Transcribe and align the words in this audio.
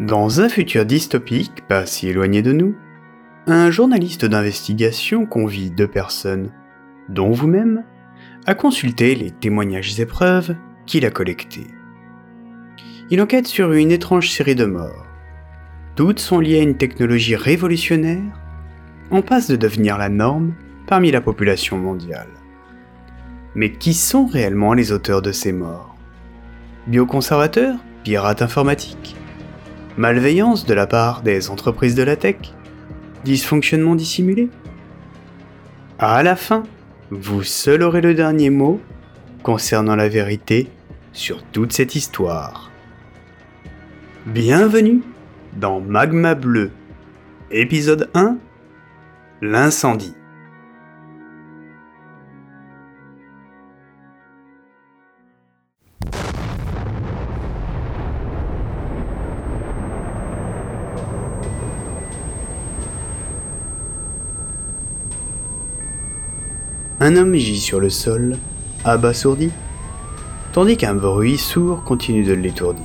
Dans 0.00 0.40
un 0.40 0.48
futur 0.48 0.84
dystopique, 0.84 1.68
pas 1.68 1.86
si 1.86 2.08
éloigné 2.08 2.42
de 2.42 2.50
nous, 2.50 2.74
un 3.46 3.70
journaliste 3.70 4.24
d'investigation 4.24 5.24
convie 5.24 5.70
deux 5.70 5.86
personnes, 5.86 6.50
dont 7.08 7.30
vous-même, 7.30 7.84
à 8.44 8.56
consulter 8.56 9.14
les 9.14 9.30
témoignages 9.30 10.00
et 10.00 10.06
preuves 10.06 10.56
qu'il 10.84 11.06
a 11.06 11.10
collectés. 11.10 11.68
Il 13.08 13.22
enquête 13.22 13.46
sur 13.46 13.72
une 13.72 13.92
étrange 13.92 14.30
série 14.30 14.56
de 14.56 14.64
morts. 14.64 15.06
Toutes 15.94 16.18
sont 16.18 16.40
liées 16.40 16.58
à 16.58 16.62
une 16.62 16.76
technologie 16.76 17.36
révolutionnaire 17.36 18.40
en 19.12 19.22
passe 19.22 19.48
de 19.48 19.54
devenir 19.54 19.96
la 19.96 20.08
norme 20.08 20.54
parmi 20.88 21.12
la 21.12 21.20
population 21.20 21.78
mondiale. 21.78 22.30
Mais 23.54 23.70
qui 23.70 23.94
sont 23.94 24.26
réellement 24.26 24.72
les 24.72 24.90
auteurs 24.90 25.22
de 25.22 25.30
ces 25.30 25.52
morts? 25.52 25.94
Bioconservateurs? 26.88 27.76
Pirates 28.02 28.42
informatiques? 28.42 29.16
Malveillance 29.96 30.66
de 30.66 30.74
la 30.74 30.88
part 30.88 31.22
des 31.22 31.50
entreprises 31.50 31.94
de 31.94 32.02
la 32.02 32.16
tech 32.16 32.36
Dysfonctionnement 33.24 33.94
dissimulé 33.94 34.48
À 36.00 36.24
la 36.24 36.34
fin, 36.34 36.64
vous 37.10 37.44
seul 37.44 37.84
aurez 37.84 38.00
le 38.00 38.12
dernier 38.12 38.50
mot 38.50 38.80
concernant 39.44 39.94
la 39.94 40.08
vérité 40.08 40.68
sur 41.12 41.44
toute 41.44 41.72
cette 41.72 41.94
histoire. 41.94 42.72
Bienvenue 44.26 45.02
dans 45.56 45.78
Magma 45.78 46.34
Bleu, 46.34 46.72
épisode 47.52 48.10
1 48.14 48.36
L'incendie. 49.42 50.16
Un 67.00 67.16
homme 67.16 67.34
gît 67.34 67.58
sur 67.58 67.80
le 67.80 67.90
sol, 67.90 68.36
abasourdi, 68.84 69.50
tandis 70.52 70.76
qu'un 70.76 70.94
bruit 70.94 71.38
sourd 71.38 71.82
continue 71.82 72.22
de 72.22 72.34
l'étourdir. 72.34 72.84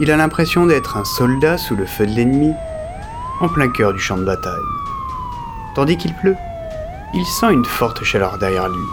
Il 0.00 0.10
a 0.10 0.16
l'impression 0.16 0.66
d'être 0.66 0.96
un 0.96 1.04
soldat 1.04 1.56
sous 1.56 1.76
le 1.76 1.86
feu 1.86 2.04
de 2.04 2.10
l'ennemi, 2.10 2.52
en 3.40 3.48
plein 3.48 3.68
cœur 3.68 3.92
du 3.92 4.00
champ 4.00 4.16
de 4.16 4.24
bataille. 4.24 4.58
Tandis 5.76 5.96
qu'il 5.96 6.12
pleut, 6.14 6.34
il 7.14 7.24
sent 7.26 7.52
une 7.52 7.64
forte 7.64 8.02
chaleur 8.02 8.38
derrière 8.38 8.68
lui. 8.68 8.86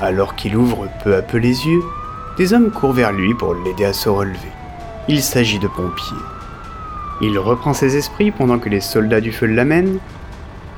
Alors 0.00 0.36
qu'il 0.36 0.56
ouvre 0.56 0.86
peu 1.02 1.16
à 1.16 1.22
peu 1.22 1.38
les 1.38 1.66
yeux, 1.66 1.82
des 2.36 2.52
hommes 2.52 2.70
courent 2.70 2.92
vers 2.92 3.10
lui 3.10 3.34
pour 3.34 3.54
l'aider 3.54 3.84
à 3.84 3.92
se 3.92 4.08
relever. 4.08 4.38
Il 5.08 5.22
s'agit 5.22 5.58
de 5.58 5.66
pompiers. 5.66 6.16
Il 7.20 7.36
reprend 7.36 7.74
ses 7.74 7.96
esprits 7.96 8.30
pendant 8.30 8.60
que 8.60 8.68
les 8.68 8.80
soldats 8.80 9.20
du 9.20 9.32
feu 9.32 9.46
l'amènent 9.46 9.98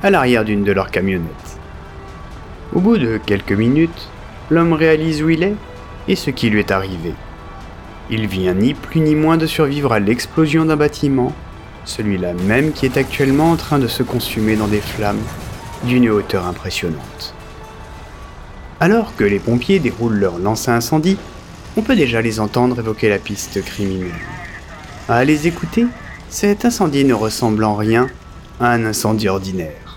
à 0.01 0.09
l'arrière 0.09 0.43
d'une 0.43 0.63
de 0.63 0.71
leurs 0.71 0.89
camionnettes. 0.89 1.59
Au 2.75 2.79
bout 2.79 2.97
de 2.97 3.19
quelques 3.23 3.51
minutes, 3.51 4.09
l'homme 4.49 4.73
réalise 4.73 5.21
où 5.21 5.29
il 5.29 5.43
est 5.43 5.55
et 6.07 6.15
ce 6.15 6.31
qui 6.31 6.49
lui 6.49 6.59
est 6.59 6.71
arrivé. 6.71 7.13
Il 8.09 8.27
vient 8.27 8.55
ni 8.55 8.73
plus 8.73 8.99
ni 8.99 9.13
moins 9.13 9.37
de 9.37 9.45
survivre 9.45 9.93
à 9.93 9.99
l'explosion 9.99 10.65
d'un 10.65 10.75
bâtiment, 10.75 11.33
celui-là 11.85 12.33
même 12.47 12.71
qui 12.71 12.87
est 12.87 12.97
actuellement 12.97 13.51
en 13.51 13.57
train 13.57 13.77
de 13.77 13.87
se 13.87 14.01
consumer 14.01 14.55
dans 14.55 14.67
des 14.67 14.81
flammes 14.81 15.21
d'une 15.83 16.09
hauteur 16.09 16.47
impressionnante. 16.47 17.35
Alors 18.79 19.15
que 19.15 19.23
les 19.23 19.39
pompiers 19.39 19.79
déroulent 19.79 20.17
leur 20.17 20.39
lance 20.39 20.67
à 20.67 20.75
incendie, 20.75 21.17
on 21.77 21.83
peut 21.83 21.95
déjà 21.95 22.21
les 22.21 22.39
entendre 22.39 22.79
évoquer 22.79 23.07
la 23.07 23.19
piste 23.19 23.63
criminelle. 23.63 24.11
À 25.07 25.23
les 25.23 25.47
écouter, 25.47 25.85
cet 26.27 26.65
incendie 26.65 27.05
ne 27.05 27.13
ressemble 27.13 27.63
en 27.65 27.75
rien 27.75 28.07
à 28.59 28.71
un 28.71 28.83
incendie 28.83 29.27
ordinaire. 29.27 29.92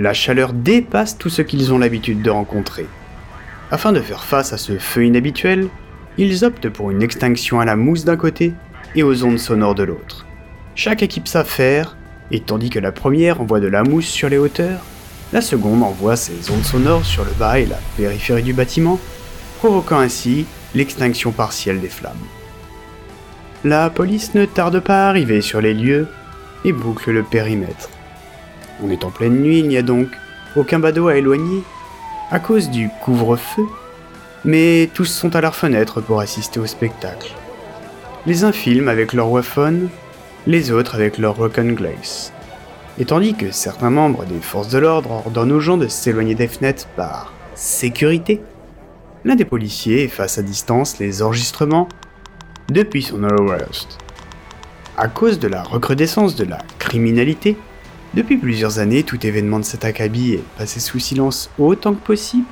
La 0.00 0.14
chaleur 0.14 0.52
dépasse 0.52 1.18
tout 1.18 1.28
ce 1.28 1.42
qu'ils 1.42 1.72
ont 1.72 1.78
l'habitude 1.78 2.22
de 2.22 2.30
rencontrer. 2.30 2.86
Afin 3.72 3.90
de 3.90 4.00
faire 4.00 4.22
face 4.22 4.52
à 4.52 4.56
ce 4.56 4.78
feu 4.78 5.04
inhabituel, 5.04 5.66
ils 6.18 6.44
optent 6.44 6.68
pour 6.68 6.92
une 6.92 7.02
extinction 7.02 7.58
à 7.58 7.64
la 7.64 7.74
mousse 7.74 8.04
d'un 8.04 8.16
côté 8.16 8.52
et 8.94 9.02
aux 9.02 9.24
ondes 9.24 9.40
sonores 9.40 9.74
de 9.74 9.82
l'autre. 9.82 10.24
Chaque 10.76 11.02
équipe 11.02 11.26
s'affaire, 11.26 11.96
et 12.30 12.38
tandis 12.38 12.70
que 12.70 12.78
la 12.78 12.92
première 12.92 13.40
envoie 13.40 13.58
de 13.58 13.66
la 13.66 13.82
mousse 13.82 14.06
sur 14.06 14.28
les 14.28 14.38
hauteurs, 14.38 14.84
la 15.32 15.40
seconde 15.40 15.82
envoie 15.82 16.14
ses 16.14 16.48
ondes 16.52 16.64
sonores 16.64 17.04
sur 17.04 17.24
le 17.24 17.32
bas 17.32 17.58
et 17.58 17.66
la 17.66 17.80
périphérie 17.96 18.44
du 18.44 18.52
bâtiment, 18.52 19.00
provoquant 19.58 19.98
ainsi 19.98 20.46
l'extinction 20.76 21.32
partielle 21.32 21.80
des 21.80 21.88
flammes. 21.88 22.14
La 23.64 23.90
police 23.90 24.34
ne 24.34 24.44
tarde 24.44 24.78
pas 24.78 25.06
à 25.06 25.08
arriver 25.08 25.40
sur 25.40 25.60
les 25.60 25.74
lieux 25.74 26.06
et 26.64 26.72
boucle 26.72 27.10
le 27.10 27.24
périmètre. 27.24 27.90
On 28.82 28.90
est 28.90 29.04
en 29.04 29.10
pleine 29.10 29.40
nuit, 29.40 29.58
il 29.58 29.68
n'y 29.68 29.76
a 29.76 29.82
donc 29.82 30.08
aucun 30.56 30.78
badaud 30.78 31.08
à 31.08 31.16
éloigner 31.16 31.62
à 32.30 32.38
cause 32.38 32.70
du 32.70 32.90
couvre-feu, 33.02 33.64
mais 34.44 34.90
tous 34.92 35.06
sont 35.06 35.34
à 35.34 35.40
leur 35.40 35.56
fenêtre 35.56 36.00
pour 36.00 36.20
assister 36.20 36.60
au 36.60 36.66
spectacle. 36.66 37.32
Les 38.26 38.44
uns 38.44 38.52
filment 38.52 38.88
avec 38.88 39.12
leur 39.12 39.30
waphone, 39.30 39.88
les 40.46 40.70
autres 40.70 40.94
avec 40.94 41.18
leur 41.18 41.36
rock'n 41.36 41.74
glace. 41.74 42.32
Et 42.98 43.04
tandis 43.04 43.34
que 43.34 43.50
certains 43.50 43.90
membres 43.90 44.24
des 44.24 44.40
forces 44.40 44.68
de 44.68 44.78
l'ordre 44.78 45.10
ordonnent 45.10 45.52
aux 45.52 45.60
gens 45.60 45.76
de 45.76 45.88
s'éloigner 45.88 46.34
des 46.34 46.48
fenêtres 46.48 46.86
par 46.96 47.32
sécurité, 47.54 48.40
l'un 49.24 49.36
des 49.36 49.44
policiers 49.44 50.04
efface 50.04 50.38
à 50.38 50.42
distance 50.42 50.98
les 50.98 51.22
enregistrements 51.22 51.88
depuis 52.68 53.02
son 53.02 53.22
West. 53.22 53.98
À 54.96 55.08
cause 55.08 55.38
de 55.38 55.48
la 55.48 55.62
recrudescence 55.62 56.34
de 56.34 56.44
la 56.44 56.58
criminalité, 56.78 57.56
depuis 58.14 58.38
plusieurs 58.38 58.78
années, 58.78 59.02
tout 59.02 59.26
événement 59.26 59.58
de 59.58 59.64
cet 59.64 59.84
acabit 59.84 60.34
est 60.34 60.44
passé 60.56 60.80
sous 60.80 60.98
silence 60.98 61.50
autant 61.58 61.94
que 61.94 62.04
possible, 62.04 62.46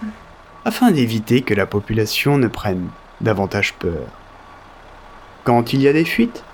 afin 0.64 0.90
d'éviter 0.90 1.42
que 1.42 1.54
la 1.54 1.66
population 1.66 2.36
ne 2.38 2.48
prenne 2.48 2.88
davantage 3.20 3.74
peur. 3.74 4.06
Quand 5.44 5.72
il 5.72 5.80
y 5.80 5.88
a 5.88 5.92
des 5.92 6.04
fuites, 6.04 6.44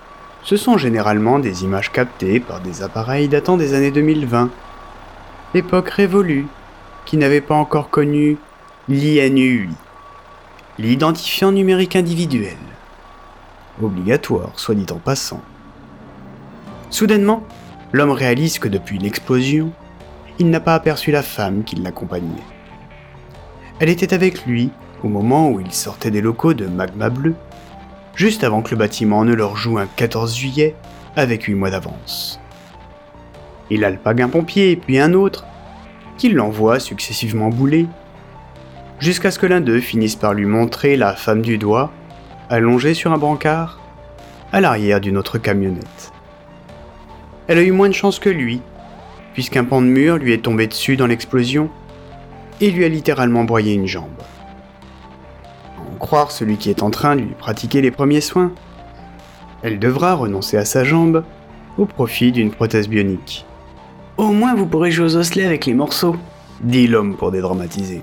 ce 0.42 0.56
sont 0.56 0.76
généralement 0.76 1.38
des 1.38 1.64
images 1.64 1.90
captées 1.90 2.40
par 2.40 2.60
des 2.60 2.82
appareils 2.82 3.28
datant 3.28 3.56
des 3.56 3.74
années 3.74 3.90
2020, 3.90 4.50
l'époque 5.54 5.90
révolue, 5.90 6.46
qui 7.04 7.16
n'avait 7.16 7.40
pas 7.40 7.54
encore 7.54 7.90
connu 7.90 8.36
l'INUI, 8.88 9.70
l'identifiant 10.78 11.52
numérique 11.52 11.96
individuel, 11.96 12.56
obligatoire, 13.82 14.52
soit 14.56 14.74
dit 14.74 14.86
en 14.92 14.98
passant. 14.98 15.42
Soudainement, 16.90 17.44
l'homme 17.92 18.10
réalise 18.10 18.58
que 18.58 18.68
depuis 18.68 18.98
l'explosion, 18.98 19.70
il 20.38 20.50
n'a 20.50 20.60
pas 20.60 20.74
aperçu 20.74 21.10
la 21.10 21.22
femme 21.22 21.62
qui 21.62 21.76
l'accompagnait. 21.76 22.42
Elle 23.80 23.90
était 23.90 24.14
avec 24.14 24.46
lui 24.46 24.70
au 25.02 25.08
moment 25.08 25.50
où 25.50 25.60
il 25.60 25.72
sortait 25.72 26.10
des 26.10 26.20
locaux 26.20 26.54
de 26.54 26.66
Magma 26.66 27.10
Bleu, 27.10 27.34
juste 28.14 28.44
avant 28.44 28.62
que 28.62 28.70
le 28.70 28.76
bâtiment 28.76 29.24
ne 29.24 29.34
leur 29.34 29.56
joue 29.56 29.78
un 29.78 29.86
14 29.86 30.36
juillet 30.36 30.74
avec 31.16 31.44
8 31.44 31.54
mois 31.54 31.70
d'avance. 31.70 32.40
Il 33.70 33.84
alpague 33.84 34.22
un 34.22 34.28
pompier 34.28 34.76
puis 34.76 34.98
un 34.98 35.12
autre, 35.12 35.46
qui 36.18 36.28
l'envoie 36.28 36.78
successivement 36.78 37.48
bouler, 37.48 37.86
jusqu'à 39.00 39.30
ce 39.30 39.38
que 39.38 39.46
l'un 39.46 39.60
d'eux 39.60 39.80
finisse 39.80 40.16
par 40.16 40.34
lui 40.34 40.46
montrer 40.46 40.96
la 40.96 41.14
femme 41.14 41.42
du 41.42 41.58
doigt, 41.58 41.90
allongée 42.48 42.94
sur 42.94 43.12
un 43.12 43.18
brancard, 43.18 43.80
à 44.52 44.60
l'arrière 44.60 45.00
d'une 45.00 45.16
autre 45.16 45.38
camionnette. 45.38 46.12
Elle 47.48 47.58
a 47.58 47.62
eu 47.62 47.72
moins 47.72 47.88
de 47.88 47.94
chance 47.94 48.18
que 48.18 48.28
lui, 48.28 48.60
puisqu'un 49.34 49.64
pan 49.64 49.82
de 49.82 49.86
mur 49.86 50.16
lui 50.16 50.32
est 50.32 50.42
tombé 50.42 50.66
dessus 50.66 50.96
dans 50.96 51.06
l'explosion 51.06 51.70
et 52.60 52.70
lui 52.70 52.84
a 52.84 52.88
littéralement 52.88 53.44
broyé 53.44 53.74
une 53.74 53.86
jambe. 53.86 54.06
En 55.78 55.96
croire 55.96 56.30
celui 56.30 56.56
qui 56.56 56.70
est 56.70 56.82
en 56.82 56.90
train 56.90 57.16
de 57.16 57.22
lui 57.22 57.34
pratiquer 57.34 57.80
les 57.80 57.90
premiers 57.90 58.20
soins, 58.20 58.52
elle 59.62 59.78
devra 59.78 60.14
renoncer 60.14 60.56
à 60.56 60.64
sa 60.64 60.84
jambe 60.84 61.24
au 61.78 61.86
profit 61.86 62.32
d'une 62.32 62.50
prothèse 62.50 62.88
bionique. 62.88 63.44
Au 64.16 64.28
moins 64.28 64.54
vous 64.54 64.66
pourrez 64.66 64.90
jouer 64.90 65.06
aux 65.06 65.16
osselets 65.16 65.46
avec 65.46 65.66
les 65.66 65.74
morceaux, 65.74 66.16
dit 66.60 66.86
l'homme 66.86 67.16
pour 67.16 67.32
dédramatiser. 67.32 68.02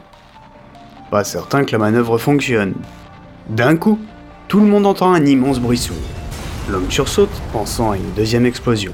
Pas 1.11 1.23
certain 1.23 1.63
que 1.63 1.71
la 1.71 1.77
manœuvre 1.77 2.17
fonctionne. 2.17 2.73
D'un 3.49 3.77
coup, 3.77 3.99
tout 4.47 4.59
le 4.59 4.65
monde 4.65 4.85
entend 4.85 5.13
un 5.13 5.25
immense 5.25 5.59
bruit 5.59 5.77
sourd. 5.77 5.95
L'homme 6.69 6.89
sursaute, 6.91 7.29
pensant 7.51 7.91
à 7.91 7.97
une 7.97 8.11
deuxième 8.15 8.45
explosion. 8.45 8.93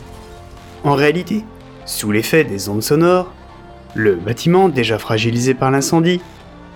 En 0.86 0.94
réalité, 0.94 1.44
sous 1.88 2.12
l'effet 2.12 2.44
des 2.44 2.70
ondes 2.70 2.84
sonores, 2.84 3.34
le 3.96 4.16
bâtiment, 4.16 4.70
déjà 4.70 5.00
fragilisé 5.00 5.56
par 5.56 5.72
l'incendie, 5.72 6.22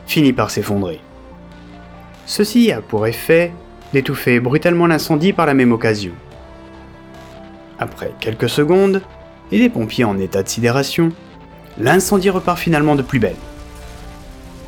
finit 0.07 0.33
par 0.33 0.49
s'effondrer. 0.49 0.99
Ceci 2.25 2.71
a 2.71 2.81
pour 2.81 3.05
effet 3.05 3.53
d'étouffer 3.93 4.39
brutalement 4.39 4.87
l'incendie 4.87 5.31
par 5.31 5.45
la 5.45 5.53
même 5.53 5.71
occasion. 5.71 6.13
Après 7.77 8.11
quelques 8.19 8.49
secondes, 8.49 9.03
et 9.51 9.59
des 9.59 9.69
pompiers 9.69 10.05
en 10.05 10.17
état 10.17 10.41
de 10.41 10.49
sidération, 10.49 11.11
l'incendie 11.77 12.31
repart 12.31 12.57
finalement 12.57 12.95
de 12.95 13.03
plus 13.03 13.19
belle. 13.19 13.35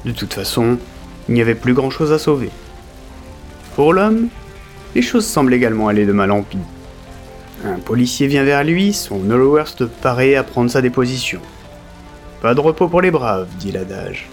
De 0.05 0.11
toute 0.11 0.35
façon, 0.35 0.77
il 1.27 1.33
n'y 1.33 1.41
avait 1.41 1.55
plus 1.55 1.73
grand-chose 1.73 2.11
à 2.11 2.19
sauver. 2.19 2.51
Pour 3.75 3.91
l'homme, 3.91 4.27
les 4.93 5.01
choses 5.01 5.25
semblent 5.25 5.53
également 5.53 5.88
aller 5.88 6.05
de 6.05 6.11
mal 6.11 6.29
en 6.29 6.43
pis. 6.43 6.59
Un 7.63 7.80
policier 7.80 8.28
vient 8.28 8.44
vers 8.44 8.63
lui, 8.63 8.92
son 8.92 9.19
Norworst 9.19 9.86
paraît 9.86 10.36
à 10.36 10.44
prendre 10.44 10.72
sa 10.72 10.81
déposition. 10.81 11.40
Pas 12.42 12.56
de 12.56 12.60
repos 12.60 12.88
pour 12.88 13.02
les 13.02 13.12
braves, 13.12 13.48
dit 13.60 13.72
l'adage. 13.72 14.28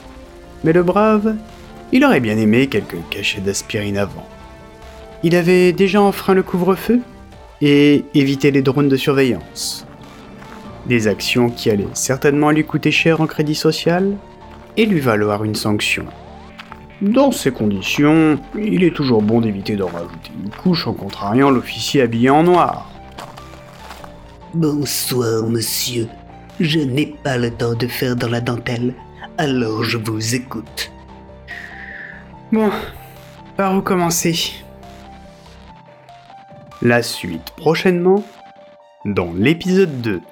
Mais 0.65 0.73
le 0.73 0.83
brave, 0.83 1.35
il 1.93 2.05
aurait 2.05 2.21
bien 2.21 2.39
aimé 2.39 2.69
quelques 2.69 2.97
cachets 3.11 3.43
d'aspirine 3.43 3.99
avant. 3.99 4.27
Il 5.23 5.35
avait 5.37 5.73
déjà 5.73 6.01
enfreint 6.01 6.35
le 6.35 6.43
couvre-feu 6.43 7.01
et 7.61 8.05
évité 8.15 8.51
les 8.51 8.63
drones 8.63 8.89
de 8.89 8.97
surveillance. 8.97 9.87
Des 10.87 11.07
actions 11.07 11.51
qui 11.51 11.71
allaient 11.71 11.87
certainement 11.93 12.51
lui 12.51 12.65
coûter 12.65 12.91
cher 12.91 13.21
en 13.21 13.27
crédit 13.27 13.55
social 13.55 14.17
et 14.79 14.87
lui 14.87 15.01
valoir 15.01 15.45
une 15.45 15.55
sanction. 15.55 16.07
Dans 17.03 17.31
ces 17.31 17.51
conditions, 17.51 18.39
il 18.57 18.83
est 18.85 18.95
toujours 18.95 19.23
bon 19.23 19.41
d'éviter 19.41 19.77
d'en 19.77 19.89
rajouter 19.89 20.31
une 20.43 20.51
couche 20.51 20.87
en 20.87 20.95
contrariant 20.95 21.51
l'officier 21.51 22.01
habillé 22.01 22.31
en 22.31 22.43
noir. 22.43 22.91
Bonsoir, 24.55 25.47
monsieur. 25.47 26.09
Je 26.59 26.81
n'ai 26.81 27.05
pas 27.23 27.37
le 27.37 27.51
temps 27.51 27.75
de 27.75 27.87
faire 27.87 28.17
dans 28.17 28.31
la 28.31 28.41
dentelle, 28.41 28.95
alors 29.37 29.85
je 29.85 29.99
vous 29.99 30.35
écoute. 30.35 30.91
Bon, 32.51 32.71
par 33.59 33.77
où 33.77 33.83
commencer? 33.83 34.55
La 36.81 37.03
suite 37.03 37.51
prochainement 37.59 38.25
dans 39.05 39.35
l'épisode 39.35 40.01
2. 40.01 40.23